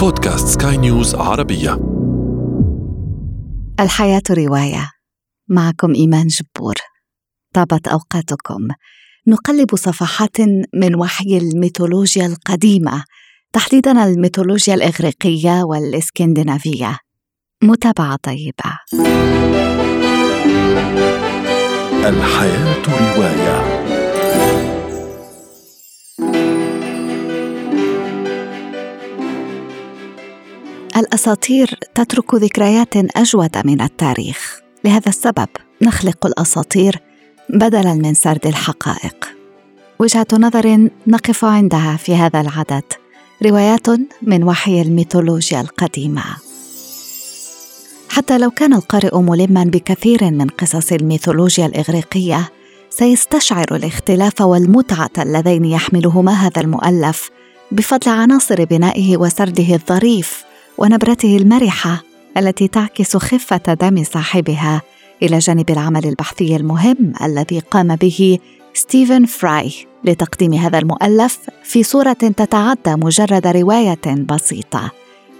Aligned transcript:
بودكاست 0.00 0.62
سكاي 0.62 0.76
نيوز 0.76 1.14
عربية. 1.14 1.80
الحياة 3.80 4.22
رواية. 4.30 4.90
معكم 5.48 5.94
إيمان 5.94 6.26
جبور. 6.26 6.74
طابت 7.54 7.88
أوقاتكم. 7.88 8.68
نقلب 9.26 9.76
صفحات 9.76 10.40
من 10.74 10.94
وحي 10.94 11.38
الميثولوجيا 11.38 12.26
القديمة 12.26 13.04
تحديدا 13.52 14.04
الميثولوجيا 14.04 14.74
الإغريقية 14.74 15.62
والإسكندنافية. 15.62 16.98
متابعة 17.62 18.16
طيبة. 18.16 18.70
الحياة 22.08 22.82
رواية. 22.88 23.80
الأساطير 31.00 31.78
تترك 31.94 32.34
ذكريات 32.34 32.96
أجود 32.96 33.58
من 33.64 33.80
التاريخ. 33.80 34.60
لهذا 34.84 35.08
السبب 35.08 35.48
نخلق 35.82 36.26
الأساطير 36.26 36.98
بدلا 37.48 37.94
من 37.94 38.14
سرد 38.14 38.46
الحقائق. 38.46 39.28
وجهة 39.98 40.26
نظر 40.32 40.88
نقف 41.06 41.44
عندها 41.44 41.96
في 41.96 42.16
هذا 42.16 42.40
العدد. 42.40 42.82
روايات 43.46 43.86
من 44.22 44.44
وحي 44.44 44.82
الميثولوجيا 44.82 45.60
القديمة. 45.60 46.24
حتى 48.08 48.38
لو 48.38 48.50
كان 48.50 48.74
القارئ 48.74 49.18
ملما 49.18 49.64
بكثير 49.64 50.30
من 50.30 50.46
قصص 50.46 50.92
الميثولوجيا 50.92 51.66
الإغريقية 51.66 52.48
سيستشعر 52.90 53.66
الاختلاف 53.72 54.40
والمتعة 54.40 55.10
اللذين 55.18 55.64
يحملهما 55.64 56.32
هذا 56.32 56.60
المؤلف 56.60 57.30
بفضل 57.72 58.10
عناصر 58.10 58.64
بنائه 58.64 59.16
وسرده 59.16 59.74
الظريف. 59.74 60.49
ونبرته 60.80 61.36
المرحة 61.36 62.02
التي 62.36 62.68
تعكس 62.68 63.16
خفة 63.16 63.74
دم 63.74 64.04
صاحبها 64.04 64.82
إلى 65.22 65.38
جانب 65.38 65.70
العمل 65.70 66.06
البحثي 66.06 66.56
المهم 66.56 67.12
الذي 67.22 67.58
قام 67.58 67.96
به 67.96 68.38
ستيفن 68.74 69.24
فراي 69.24 69.72
لتقديم 70.04 70.52
هذا 70.52 70.78
المؤلف 70.78 71.38
في 71.64 71.82
صورة 71.82 72.12
تتعدى 72.12 72.94
مجرد 72.96 73.46
رواية 73.46 74.24
بسيطة. 74.28 74.90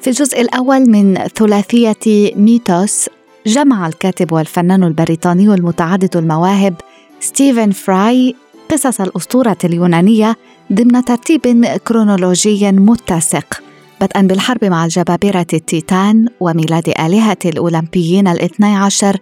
في 0.01 0.11
الجزء 0.11 0.41
الأول 0.41 0.91
من 0.91 1.15
ثلاثية 1.15 2.33
ميتوس 2.37 3.09
جمع 3.47 3.87
الكاتب 3.87 4.33
والفنان 4.33 4.85
البريطاني 4.85 5.55
المتعدد 5.55 6.17
المواهب 6.17 6.75
ستيفن 7.21 7.71
فراي 7.71 8.35
قصص 8.71 9.01
الأسطورة 9.01 9.59
اليونانية 9.65 10.37
ضمن 10.73 11.05
ترتيب 11.05 11.67
كرونولوجي 11.67 12.73
متسق. 12.73 13.70
بدءا 14.01 14.21
بالحرب 14.21 14.65
مع 14.65 14.85
الجبابرة 14.85 15.47
التيتان 15.53 16.27
وميلاد 16.41 16.89
آلهة 16.89 17.39
الأولمبيين 17.45 18.29
الاثني 18.29 18.77
عشر 18.77 19.17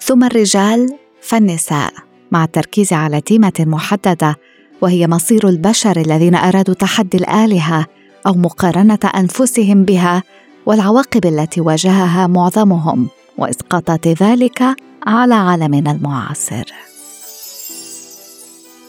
ثم 0.00 0.24
الرجال 0.24 0.88
فالنساء 1.22 1.92
مع 2.32 2.44
التركيز 2.44 2.92
على 2.92 3.20
تيمة 3.20 3.52
محددة 3.60 4.36
وهي 4.80 5.06
مصير 5.06 5.48
البشر 5.48 6.00
الذين 6.00 6.34
أرادوا 6.34 6.74
تحدي 6.74 7.18
الآلهة 7.18 7.86
أو 8.26 8.32
مقارنة 8.32 8.98
أنفسهم 9.16 9.84
بها 9.84 10.22
والعواقب 10.66 11.26
التي 11.26 11.60
واجهها 11.60 12.26
معظمهم 12.26 13.08
وإسقاطات 13.38 14.08
ذلك 14.08 14.62
على 15.06 15.34
عالمنا 15.34 15.90
المعاصر. 15.90 16.64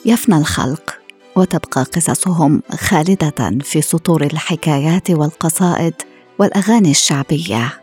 يفنى 0.05 0.37
الخلق. 0.37 1.04
وتبقى 1.35 1.83
قصصهم 1.83 2.61
خالدة 2.71 3.57
في 3.63 3.81
سطور 3.81 4.23
الحكايات 4.23 5.11
والقصائد 5.11 5.93
والأغاني 6.39 6.91
الشعبية. 6.91 7.81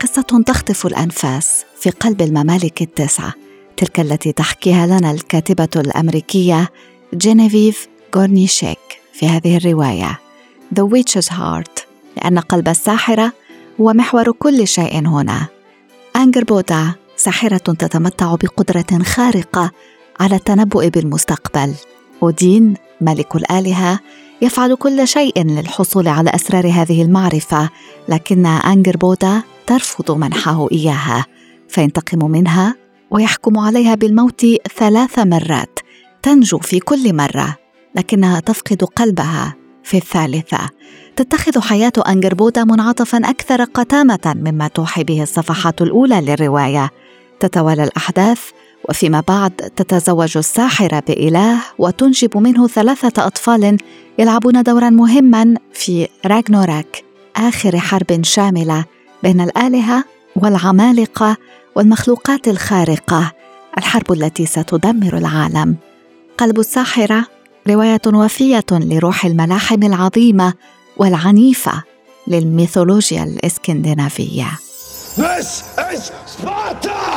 قصة 0.00 0.42
تخطف 0.46 0.86
الأنفاس 0.86 1.64
في 1.80 1.90
قلب 1.90 2.22
الممالك 2.22 2.82
التسعه 2.82 3.34
تلك 3.76 4.00
التي 4.00 4.32
تحكيها 4.32 4.86
لنا 4.86 5.10
الكاتبة 5.10 5.68
الأمريكية 5.76 6.70
جينيفيف 7.14 7.88
غورنيتشيك 8.16 8.78
في 9.12 9.28
هذه 9.28 9.56
الرواية. 9.56 10.20
The 10.74 10.82
Witch's 10.82 11.28
Heart 11.28 11.82
أو 12.16 12.38
قلب 12.38 12.68
الساحرة 12.68 13.32
هو 13.80 13.92
محور 13.92 14.32
كل 14.32 14.68
شيء 14.68 15.08
هنا. 15.08 15.46
أنجر 16.16 16.44
بودا 16.44 16.94
ساحرة 17.16 17.56
تتمتع 17.56 18.34
بقدرة 18.34 19.02
خارقة 19.02 19.70
على 20.20 20.36
التنبؤ 20.36 20.88
بالمستقبل. 20.88 21.74
ودين 22.20 22.74
ملك 23.00 23.36
الآلهة 23.36 24.00
يفعل 24.42 24.74
كل 24.74 25.08
شيء 25.08 25.42
للحصول 25.42 26.08
على 26.08 26.30
أسرار 26.30 26.66
هذه 26.70 27.02
المعرفة 27.02 27.70
لكن 28.08 28.46
أنجر 28.46 28.96
بودا 28.96 29.42
ترفض 29.66 30.10
منحه 30.10 30.68
إياها 30.72 31.26
فينتقم 31.68 32.30
منها 32.30 32.74
ويحكم 33.10 33.58
عليها 33.58 33.94
بالموت 33.94 34.46
ثلاث 34.76 35.18
مرات 35.18 35.78
تنجو 36.22 36.58
في 36.58 36.80
كل 36.80 37.16
مرة 37.16 37.56
لكنها 37.94 38.40
تفقد 38.40 38.84
قلبها 38.84 39.54
في 39.84 39.96
الثالثة. 39.96 40.70
تتخذ 41.16 41.60
حياة 41.60 41.92
أنجر 42.08 42.34
بودا 42.34 42.64
منعطفا 42.64 43.18
أكثر 43.18 43.64
قتامة 43.64 44.34
مما 44.36 44.68
توحي 44.68 45.04
به 45.04 45.22
الصفحات 45.22 45.82
الأولى 45.82 46.20
للرواية. 46.20 46.90
تتوالى 47.40 47.84
الأحداث 47.84 48.50
وفيما 48.88 49.22
بعد 49.28 49.52
تتزوج 49.52 50.36
الساحرة 50.36 51.02
بإله 51.08 51.60
وتنجب 51.78 52.38
منه 52.38 52.68
ثلاثة 52.68 53.26
أطفال 53.26 53.78
يلعبون 54.18 54.62
دورا 54.62 54.90
مهما 54.90 55.54
في 55.72 56.08
راغنوراك 56.26 57.04
آخر 57.36 57.78
حرب 57.78 58.22
شاملة 58.22 58.84
بين 59.22 59.40
الآلهة 59.40 60.04
والعمالقة 60.36 61.36
والمخلوقات 61.76 62.48
الخارقة 62.48 63.32
الحرب 63.78 64.12
التي 64.12 64.46
ستدمر 64.46 65.16
العالم 65.18 65.76
قلب 66.38 66.60
الساحرة 66.60 67.24
رواية 67.68 68.00
وفية 68.06 68.64
لروح 68.70 69.24
الملاحم 69.24 69.82
العظيمة 69.82 70.54
والعنيفة 70.96 71.82
للميثولوجيا 72.26 73.22
الإسكندنافية 73.22 74.58
This 75.16 75.64
is 75.94 76.12
Sparta! 76.26 77.07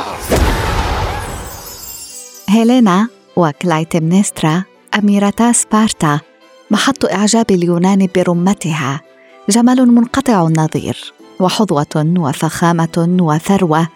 هيلينا 2.52 3.08
وكلايتمنسترا 3.36 4.64
أميرتا 4.98 5.52
سبارتا 5.52 6.20
محط 6.70 7.04
إعجاب 7.04 7.50
اليونان 7.50 8.08
برمتها 8.14 9.00
جمال 9.50 9.94
منقطع 9.94 10.46
النظير 10.46 11.12
وحظوة 11.40 12.14
وفخامة 12.18 13.16
وثروة 13.20 13.88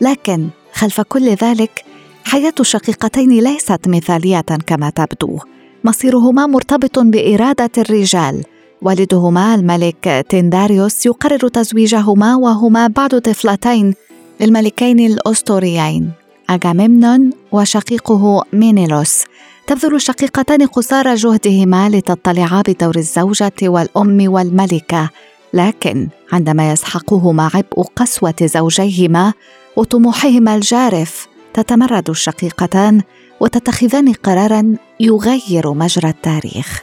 لكن 0.00 0.48
خلف 0.72 1.00
كل 1.00 1.28
ذلك 1.28 1.84
حياة 2.24 2.54
الشقيقتين 2.60 3.30
ليست 3.30 3.88
مثالية 3.88 4.40
كما 4.40 4.90
تبدو. 4.90 5.38
مصيرهما 5.84 6.46
مرتبط 6.46 6.98
بإرادة 6.98 7.70
الرجال 7.78 8.44
والدهما 8.82 9.54
الملك 9.54 10.26
تنداريوس 10.28 11.06
يقرر 11.06 11.48
تزويجهما 11.48 12.36
وهما 12.36 12.86
بعد 12.86 13.20
طفلتين 13.20 13.94
للملكين 14.40 15.00
الأسطوريين. 15.00 16.23
أغاممنون 16.50 17.30
وشقيقه 17.52 18.44
مينيلوس. 18.52 19.24
تبذل 19.66 19.94
الشقيقتان 19.94 20.66
قصارى 20.66 21.14
جهدهما 21.14 21.88
لتطلعا 21.88 22.62
بدور 22.68 22.96
الزوجة 22.96 23.52
والأم 23.62 24.32
والملكة. 24.32 25.10
لكن 25.54 26.08
عندما 26.32 26.72
يسحقهما 26.72 27.50
عبء 27.54 27.82
قسوة 27.96 28.34
زوجيهما 28.42 29.32
وطموحهما 29.76 30.54
الجارف 30.54 31.26
تتمرد 31.54 32.10
الشقيقتان 32.10 33.02
وتتخذان 33.40 34.12
قرارا 34.12 34.76
يغير 35.00 35.72
مجرى 35.72 36.08
التاريخ. 36.08 36.82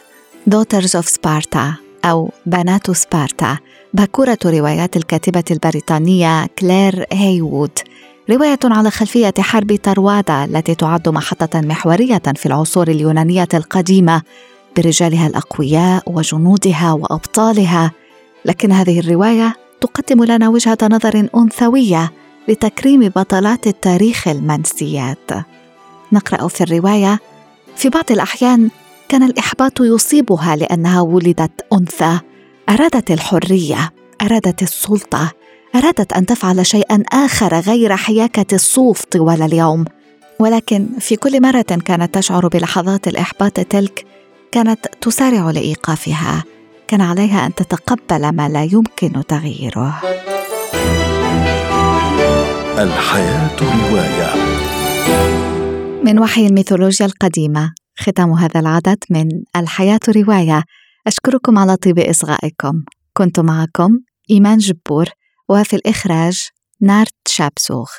Daughters 0.50 1.00
of 1.00 1.06
Sparta 1.06 1.58
أو 2.04 2.30
بنات 2.46 2.90
سبارتا. 2.90 3.58
باكورة 3.94 4.38
روايات 4.44 4.96
الكاتبة 4.96 5.44
البريطانية 5.50 6.46
كلير 6.58 7.06
هيوود. 7.12 7.78
رواية 8.30 8.58
على 8.64 8.90
خلفية 8.90 9.34
حرب 9.38 9.72
طروادة 9.72 10.44
التي 10.44 10.74
تعد 10.74 11.08
محطة 11.08 11.60
محورية 11.60 12.22
في 12.36 12.46
العصور 12.46 12.88
اليونانية 12.88 13.48
القديمة 13.54 14.22
برجالها 14.76 15.26
الأقوياء 15.26 16.02
وجنودها 16.06 16.92
وأبطالها. 16.92 17.90
لكن 18.44 18.72
هذه 18.72 19.00
الرواية 19.00 19.54
تقدم 19.80 20.24
لنا 20.24 20.48
وجهة 20.48 20.78
نظر 20.82 21.28
أنثوية 21.36 22.12
لتكريم 22.48 23.08
بطلات 23.08 23.66
التاريخ 23.66 24.28
المنسيات. 24.28 25.30
نقرأ 26.12 26.48
في 26.48 26.60
الرواية 26.60 27.18
في 27.76 27.88
بعض 27.88 28.04
الأحيان 28.10 28.70
كان 29.08 29.22
الإحباط 29.22 29.80
يصيبها 29.80 30.56
لأنها 30.56 31.00
ولدت 31.00 31.66
أنثى 31.72 32.18
أرادت 32.68 33.10
الحرية 33.10 33.92
أرادت 34.22 34.62
السلطة 34.62 35.32
أرادت 35.74 36.12
أن 36.12 36.26
تفعل 36.26 36.66
شيئا 36.66 37.02
آخر 37.12 37.60
غير 37.60 37.96
حياكة 37.96 38.54
الصوف 38.54 39.04
طوال 39.04 39.42
اليوم. 39.42 39.84
ولكن 40.38 40.86
في 40.98 41.16
كل 41.16 41.42
مرة 41.42 41.62
كانت 41.62 42.14
تشعر 42.14 42.48
بلحظات 42.48 43.08
الإحباط 43.08 43.52
تلك 43.60 44.06
كانت 44.52 44.86
تسارع 45.00 45.50
لإيقافها. 45.50 46.44
ولكن 46.92 47.00
عليها 47.00 47.46
أن 47.46 47.54
تتقبل 47.54 48.28
ما 48.28 48.48
لا 48.48 48.62
يمكن 48.62 49.26
تغييره. 49.28 50.00
الحياة 52.78 53.56
رواية. 53.62 54.32
من 56.04 56.18
وحي 56.18 56.46
الميثولوجيا 56.46 57.06
القديمة 57.06 57.72
ختام 57.98 58.32
هذا 58.32 58.60
العدد 58.60 58.98
من 59.10 59.28
الحياة 59.56 60.00
رواية. 60.08 60.64
أشكركم 61.06 61.58
على 61.58 61.76
طيب 61.76 61.98
إصغائكم. 61.98 62.72
كنت 63.12 63.40
معكم 63.40 63.98
إيمان 64.30 64.58
جبور. 64.58 65.08
وفي 65.52 65.76
الإخراج 65.76 66.48
نارت 66.80 67.14
شابسوخ 67.28 67.92